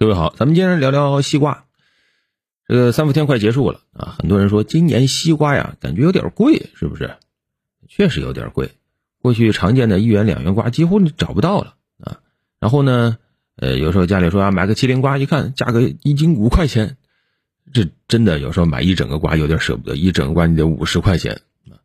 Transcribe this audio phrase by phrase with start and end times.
[0.00, 1.66] 各位好，咱们今天聊聊西瓜。
[2.66, 7.18] 这个三伏天快结束了啊，很多人说今年西瓜呀，感觉有点贵，是不是？
[7.86, 8.70] 确实有点贵。
[9.20, 12.20] 过去常见的一元两元瓜几乎找不到了啊。
[12.60, 13.18] 然后呢，
[13.56, 16.96] 呃，有时候家里说啊，买个麒麟瓜，一看价格一斤五块钱，
[17.70, 21.76] 这真的有时候买一整个瓜有点舍不得，一整个瓜你得五十块钱啊。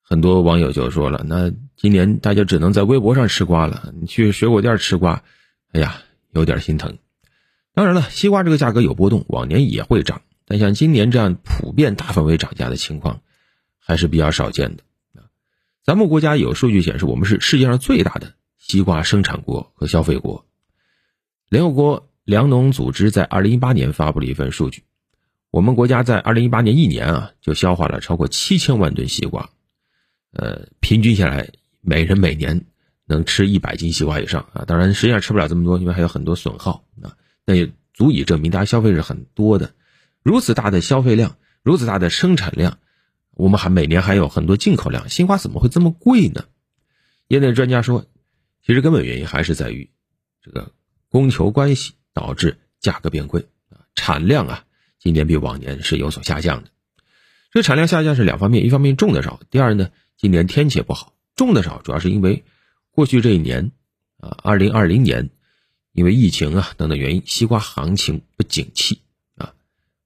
[0.00, 5.24] 很多网友就说了，那今年大家只能在微博上吃瓜了，你去水果店吃瓜，
[5.72, 5.96] 哎呀，
[6.30, 6.98] 有点心疼。
[7.78, 13.20] 当然了，西瓜这个价格有波动，往年也会涨，但像今年这样普遍大范围涨价的情况，
[13.78, 14.82] 还是比较少见的
[15.14, 15.30] 啊。
[15.84, 20.44] 咱们国家有数据显示，我们是世界上最大的西瓜生产国和消费国。
[21.50, 24.82] 联合国粮农组织在二零一八年发布了一份数据，
[25.52, 29.50] 我们国家在二零一八年一年啊，就消化了超过七千万吨西瓜，
[30.32, 31.48] 呃，平均下来，
[31.80, 32.64] 每人每年
[33.06, 34.64] 能吃一百斤西瓜以上啊。
[34.66, 37.14] 当然，实际上吃不了这么多，因为还有很多损耗啊。
[37.48, 39.72] 那也足以证明大家消费是很多的，
[40.22, 42.78] 如此大的消费量，如此大的生产量，
[43.30, 46.44] 我们还每年还有很多进口量，西瓜怎么会这么贵呢？
[47.26, 48.04] 业内专家说，
[48.62, 49.88] 其实根本原因还是在于
[50.42, 50.72] 这个
[51.08, 54.66] 供求关系导致价格变贵啊，产量啊
[54.98, 56.68] 今年比往年是有所下降的。
[57.50, 62.44] 这产量下降是两方面，一方面种的少，第二呢，今年天气也不好，种的少主要是因为
[62.90, 63.72] 过去这一年
[64.18, 65.30] 啊，二零二零年。
[65.92, 69.00] 因为疫情啊等等原因，西瓜行情不景气
[69.36, 69.54] 啊，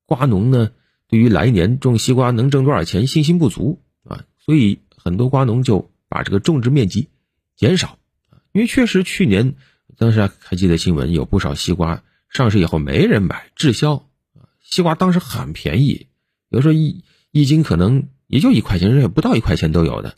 [0.07, 0.71] 瓜农呢
[1.09, 7.09] 对于来年种西瓜能挣多少钱信心不足啊，所以很多瓜农就把这个种植面积
[7.57, 7.99] 减少
[8.31, 8.41] 啊。
[8.53, 9.55] 因为确实去年
[9.99, 13.97] 当时还记得新闻，有不少西瓜上市以后没人买，滞销
[14.35, 14.49] 啊。
[14.63, 16.07] 西瓜当时很便宜，
[16.49, 20.17] 有时候一一斤可能也就一块钱，也不到一块钱都有的，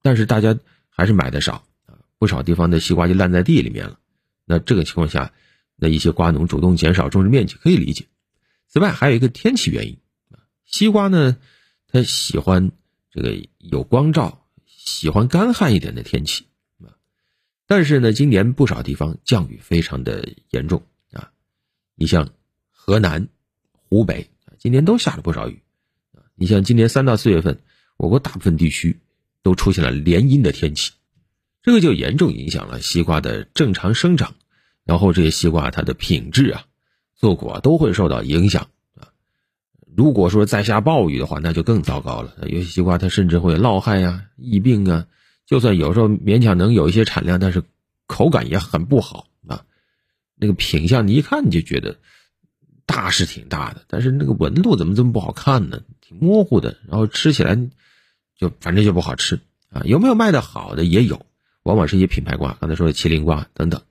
[0.00, 3.98] 但是大家还是买的少啊，不少地方的西瓜就烂在地里面了。
[4.46, 5.34] 那这个情况下，
[5.74, 8.06] 那一些瓜农主动减少种植面积可以理解。
[8.68, 9.98] 此外，还有一个天气原因，
[10.64, 11.36] 西瓜呢，
[11.88, 12.70] 它喜欢
[13.10, 16.46] 这个有光照，喜欢干旱一点的天气
[16.78, 16.94] 啊。
[17.66, 21.32] 但是呢，今年不少地方降雨非常的严重啊，
[21.96, 22.30] 你像
[22.70, 23.28] 河南、
[23.72, 25.60] 湖北，今年都下了不少雨
[26.12, 26.22] 啊。
[26.36, 27.60] 你像今年三到四月份，
[27.96, 29.00] 我国大部分地区
[29.42, 30.92] 都出现了连阴的天气。
[31.66, 34.36] 这个就严重影响了西瓜的正常生长，
[34.84, 36.64] 然后这些西瓜它的品质啊、
[37.16, 39.08] 做果都会受到影响啊。
[39.96, 42.36] 如果说再下暴雨的话，那就更糟糕了。
[42.42, 45.08] 有些西瓜它甚至会涝害呀、疫病啊。
[45.44, 47.64] 就算有时候勉强能有一些产量，但是
[48.06, 49.64] 口感也很不好啊。
[50.36, 51.98] 那个品相你一看你就觉得
[52.86, 55.80] 大是挺大的，但是那个纹路怎么这么不好看呢？
[56.00, 57.58] 挺模糊的，然后吃起来
[58.38, 59.82] 就反正就不好吃啊。
[59.84, 61.25] 有没有卖的好的也有。
[61.66, 63.82] 往往是一些品牌瓜，刚才说的麒麟瓜等等，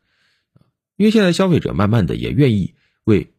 [0.95, 3.33] 因为现在消费者慢慢的也愿意为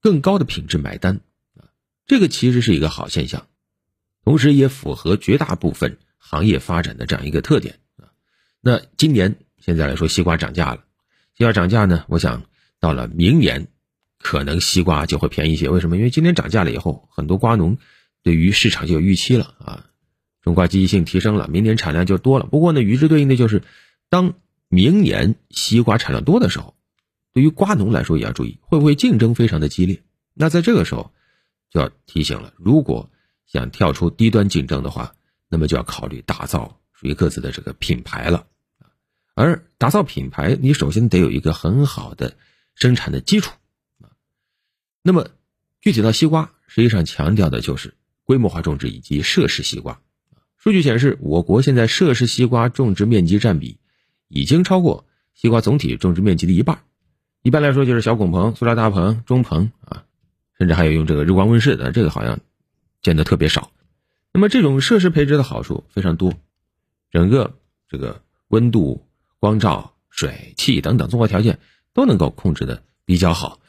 [0.00, 1.20] 更高的品质买单
[1.54, 1.70] 啊，
[2.04, 3.46] 这个其实是一个好现象，
[4.24, 8.10] 同时也符合绝大部分行业发展的这样一个特点啊。
[8.60, 10.84] 那今年现在来说，西瓜涨价了，
[11.36, 12.42] 西瓜涨价呢，我想
[12.80, 13.68] 到了明年，
[14.18, 15.68] 可能西瓜就会便宜些。
[15.68, 15.96] 为什么？
[15.96, 17.78] 因为今年涨价了以后，很多瓜农
[18.24, 19.84] 对于市场就有预期了啊。
[20.48, 22.46] 冬瓜积极性提升了，明年产量就多了。
[22.46, 23.62] 不过呢，与之对应的就是，
[24.08, 24.32] 当
[24.68, 26.74] 明年西瓜产量多的时候，
[27.34, 30.02] 对于瓜农来说也要注意，会不会竞争非常的激烈？
[30.32, 31.12] 那在这个时候，
[31.70, 33.10] 就要提醒了，如果
[33.46, 35.12] 想跳出低端竞争的话，
[35.50, 38.46] 那么就要考虑打造属于各自的这个品牌了。
[39.34, 42.38] 而打造品牌，你首先得有一个很好的
[42.74, 43.52] 生产的基础。
[45.02, 45.28] 那么
[45.82, 47.92] 具体到西瓜，实际上强调的就是
[48.24, 50.00] 规模化种植以及设施西瓜。
[50.58, 53.78] 数据显示，我国现在设施西瓜种植面积占比
[54.26, 56.80] 已经超过西瓜总体种植面积的一半。
[57.42, 60.04] 一般来说，就是小拱棚、塑料大棚、中棚啊，
[60.58, 62.40] 甚至还有用这个日光温室的，这个好像
[63.00, 63.70] 见得特别少。
[64.32, 66.34] 那么，这种设施培植的好处非常多，
[67.12, 67.54] 整个
[67.88, 69.06] 这个温度、
[69.38, 71.60] 光照、水汽等等综合条件
[71.94, 73.60] 都能够控制的比较好，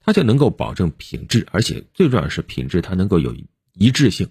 [0.00, 3.36] 它就能够保证品质，而且最重要是品质它能够有
[3.74, 4.28] 一致性。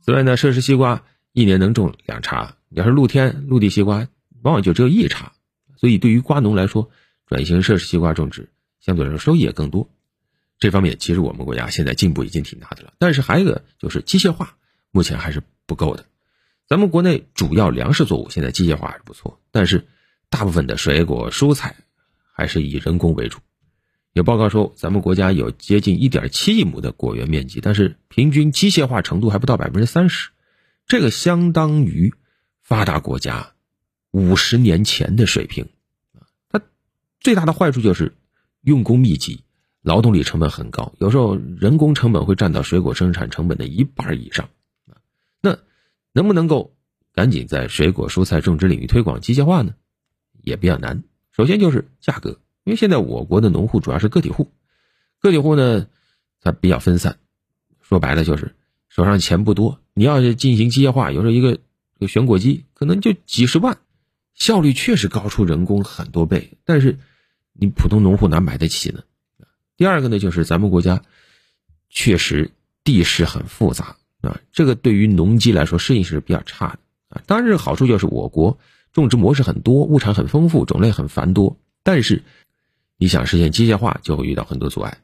[0.00, 1.04] 此外呢，设施西瓜。
[1.32, 4.06] 一年能种两茬，你要是露天陆地西瓜，
[4.42, 5.32] 往往就只有一茬，
[5.76, 6.90] 所以对于瓜农来说，
[7.26, 8.50] 转型设施西瓜种植
[8.80, 9.88] 相对来说收益也更多。
[10.58, 14.56] 这方面其实我们国家现在进步已经挺大的了，但是还有一个就是机械化，
[14.90, 16.04] 目前还是不够的。
[16.68, 19.86] 咱们国内主要粮食作物现在机械化还是不错，但是
[20.28, 21.74] 大部分的水果蔬菜
[22.32, 23.38] 还是以人工为主。
[24.12, 30.30] 有报告说，咱们国家有接近一点七亿亩的果园面积，但是平均机械化程度还不到百分之三十。
[30.86, 32.12] 这个相当于
[32.60, 33.52] 发达国家
[34.10, 35.70] 五十年前的水平
[36.12, 36.28] 啊！
[36.48, 36.60] 它
[37.20, 38.14] 最大的坏处就是
[38.60, 39.44] 用工密集，
[39.80, 44.50] 劳动力成本很高，有时候人工成本会占到水果生产成本的一半以上。
[45.40, 45.58] 那
[46.12, 46.74] 能不能够
[47.14, 49.74] 赶紧在水果蔬菜种植领域推广机械化呢？
[50.42, 51.04] 也比较难。
[51.30, 54.52] 首先就是价格，因为现在我国的农户主要是个体户，
[55.20, 55.86] 个体户呢，
[56.40, 57.18] 它比较分散，
[57.80, 58.54] 说白了就是
[58.94, 59.80] 手上钱不多。
[59.94, 61.58] 你要是进行机械化，有时候一个
[62.06, 63.78] 选果机可能就几十万，
[64.34, 66.98] 效率确实高出人工很多倍，但是
[67.54, 69.02] 你普通农户哪买得起呢？
[69.78, 71.02] 第二个呢，就是咱们国家
[71.88, 72.50] 确实
[72.84, 76.78] 地势很复杂啊，这个对于农机来说适应是比较差的
[77.08, 77.22] 啊。
[77.26, 78.58] 当然，好处就是我国。
[78.92, 82.22] 种植模式很多，物产很丰富，种类很繁多，但是
[82.98, 84.98] 你想实现机械化就会遇到很多阻碍，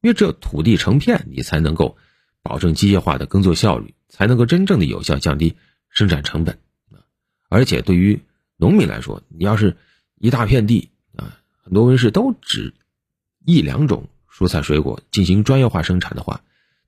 [0.00, 1.98] 因为只有土地成片，你才能够
[2.42, 5.56] 保证机械化的耕作效率，才能够真正的有效降低
[5.88, 6.58] 生产成本
[6.90, 7.04] 啊！
[7.48, 8.22] 而且对于
[8.56, 9.76] 农民来说，你要是
[10.16, 12.74] 一大片地啊，很多温室都只
[13.44, 16.42] 一两种蔬菜水果进行专业化生产的话，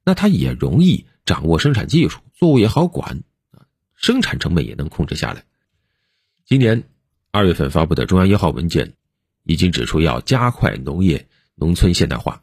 [0.04, 5.44] 那它也容易掌握生产技术，作物也好管啊，生产成本也能控制下来。
[6.44, 6.84] 今年
[7.30, 8.94] 二月份发布的中央一号文件，
[9.44, 12.41] 已经指出要加快农业农村现代化。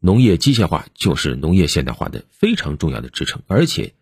[0.00, 3.42] 农业机械化就是农业现代化的非常重要的支撑。
[3.46, 3.94] 而且，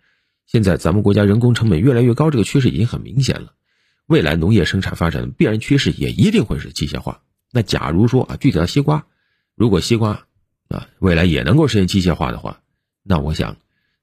[0.47, 3.53] 现在咱们国家人工成本越来越高，这个趋势已经很明显了。
[4.07, 7.21] 未来农业生产发展的必然趋势也一定会是机械化。
[7.51, 9.07] 那假如说啊，具体到西瓜，
[9.55, 10.27] 如果西瓜
[10.69, 12.63] 啊未来也能够实现机械化的话，
[13.03, 13.57] 那我想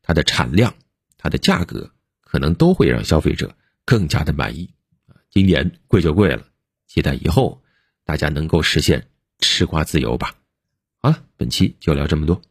[0.04, 0.76] 它的产量、
[1.18, 3.56] 它的价格可能都会让消费者
[3.86, 4.70] 更加的满意。
[5.32, 6.46] 今年贵就贵了，
[6.88, 7.64] 期待以后
[8.04, 9.08] 大家能够实现
[9.40, 10.36] 吃瓜自由吧。
[11.06, 12.42] 好了，本期就聊这么多。